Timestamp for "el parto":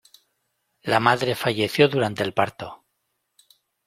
2.23-2.87